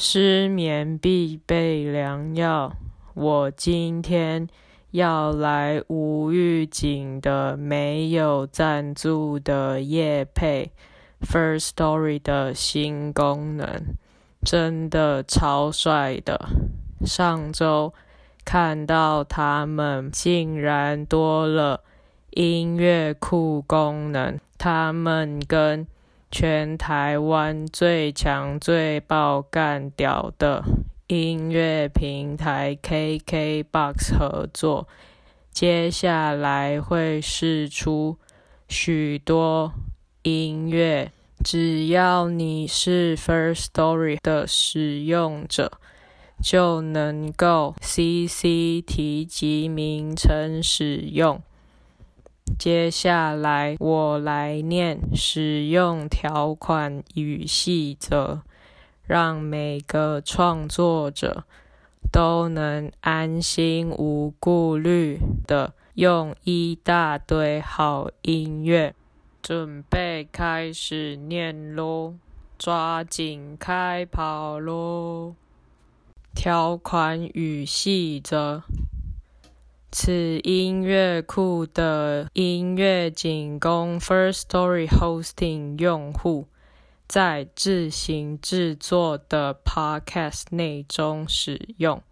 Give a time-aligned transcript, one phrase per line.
[0.00, 2.72] 失眠必备良药。
[3.14, 4.46] 我今天
[4.92, 10.70] 要来无预警的、没有赞助的夜配
[11.20, 13.96] First Story 的新功能，
[14.44, 16.48] 真的超帅的。
[17.04, 17.92] 上周
[18.44, 21.80] 看到他们竟然多了
[22.30, 25.88] 音乐库功能，他们跟
[26.30, 30.62] 全台湾最强、最爆干屌的
[31.06, 34.86] 音乐平台 KKBOX 合作，
[35.50, 38.18] 接下来会试出
[38.68, 39.72] 许多
[40.22, 41.10] 音乐。
[41.42, 45.72] 只要你是 First Story 的使用者，
[46.42, 51.40] 就能够 CC 提及名称使用。
[52.56, 58.42] 接下来我来念使用条款与细则，
[59.04, 61.44] 让每个创作者
[62.12, 68.94] 都能安心无顾虑的用一大堆好音乐。
[69.40, 72.14] 准备开始念喽，
[72.58, 75.34] 抓紧开跑喽！
[76.34, 78.62] 条款与细则。
[79.90, 86.46] 此音乐库的音乐仅供 First Story Hosting 用户
[87.06, 92.02] 在自行制作的 Podcast 内中使用。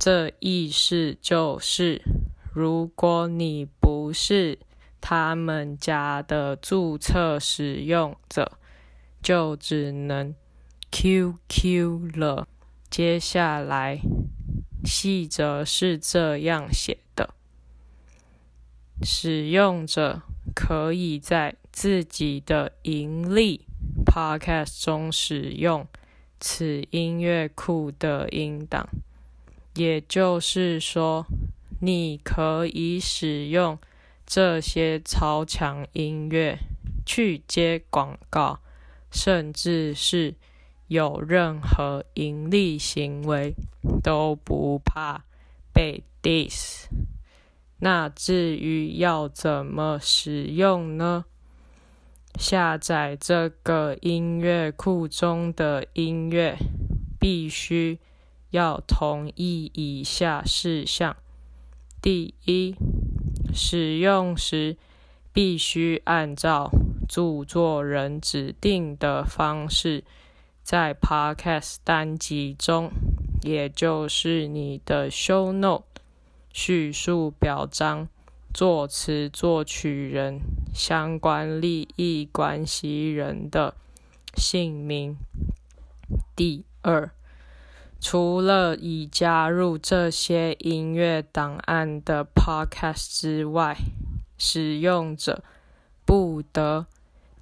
[0.00, 2.02] 这意思就是，
[2.52, 4.58] 如果你不是
[5.00, 8.58] 他们家的注册使用者，
[9.22, 10.34] 就只能
[10.90, 12.48] QQ 了。
[12.90, 14.00] 接下来。
[14.84, 17.34] 细则是这样写的：
[19.02, 20.22] 使用者
[20.54, 23.66] 可以在自己的盈利
[24.04, 25.86] Podcast 中使用
[26.38, 28.88] 此音乐库的音档，
[29.74, 31.26] 也就是说，
[31.80, 33.78] 你可以使用
[34.26, 36.58] 这些超强音乐
[37.04, 38.60] 去接广告，
[39.10, 40.34] 甚至是。
[40.90, 43.54] 有任何盈利行为
[44.02, 45.22] 都不怕
[45.72, 46.86] 被 diss。
[47.78, 51.26] 那至于要怎么使用呢？
[52.36, 56.56] 下载这个音乐库中的音乐，
[57.20, 58.00] 必须
[58.50, 61.16] 要同意以下事项：
[62.02, 62.74] 第一，
[63.54, 64.76] 使用时
[65.32, 66.68] 必须按照
[67.08, 70.02] 著作人指定的方式。
[70.62, 72.90] 在 Podcast 单集中，
[73.42, 75.84] 也就是你的 Show Note
[76.52, 78.08] 叙述表彰
[78.54, 80.40] 作词作曲人、
[80.74, 83.74] 相关利益关系人的
[84.36, 85.16] 姓名。
[86.36, 87.10] 第二，
[88.00, 93.76] 除了已加入这些音乐档案的 Podcast 之外，
[94.38, 95.42] 使用者
[96.04, 96.86] 不得。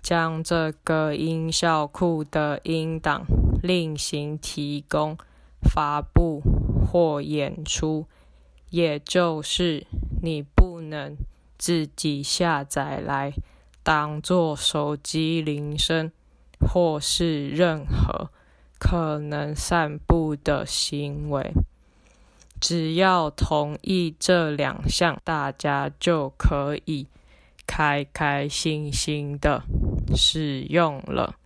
[0.09, 3.27] 将这个音效库的音档
[3.63, 5.19] 另行提供、
[5.61, 8.07] 发布或演出，
[8.71, 9.87] 也就是
[10.23, 11.15] 你不能
[11.59, 13.35] 自己下载来
[13.83, 16.11] 当做手机铃声，
[16.59, 18.31] 或是任何
[18.79, 21.53] 可能散布的行为。
[22.59, 27.09] 只要同意这两项，大家就可以
[27.67, 29.65] 开开心心的。
[30.15, 31.37] 使用了，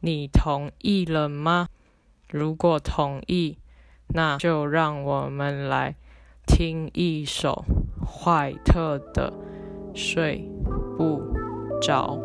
[0.00, 1.68] 你同意了吗？
[2.28, 3.58] 如果同意，
[4.08, 5.94] 那就让我们来
[6.46, 7.64] 听一首
[8.06, 9.32] 怀特的
[9.96, 10.48] 《睡
[10.96, 11.22] 不
[11.80, 12.16] 着》。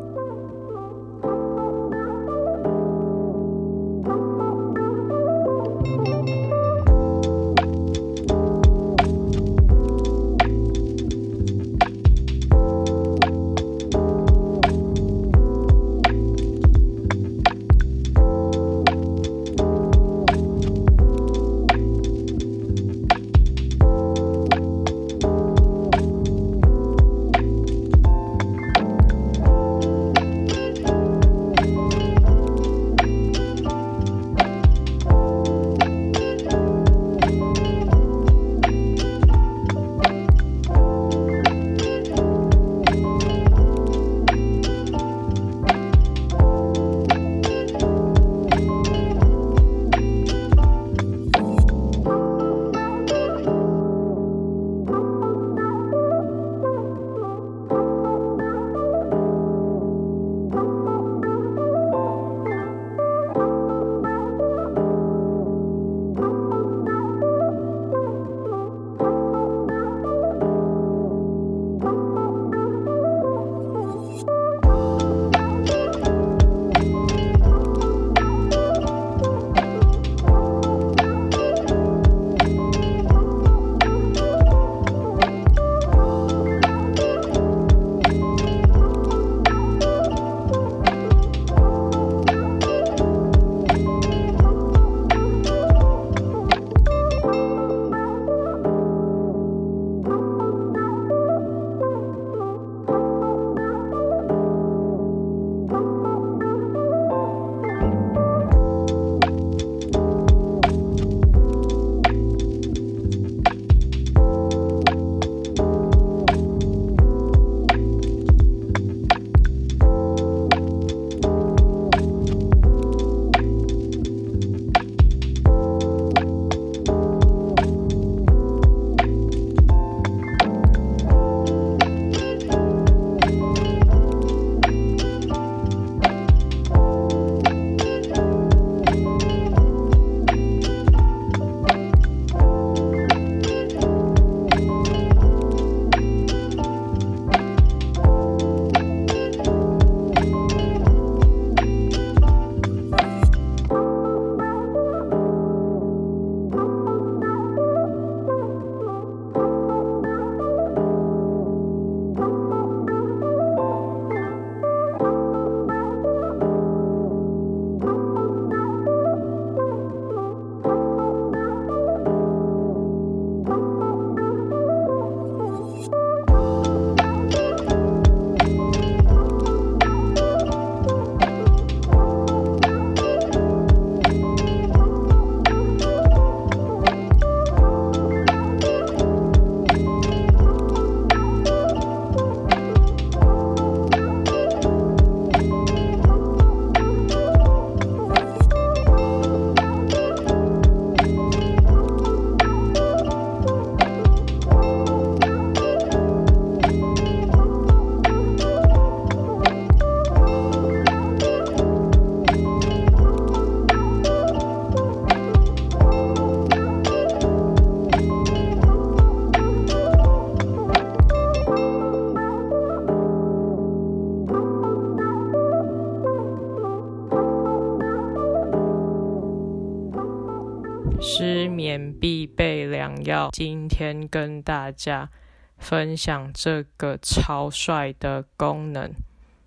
[231.38, 233.30] 失眠必备良药。
[233.32, 235.12] 今天跟大家
[235.60, 238.92] 分享这个超帅的功能，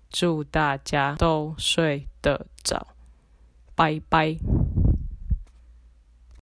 [0.09, 2.87] 祝大家都睡得早，
[3.75, 4.37] 拜拜。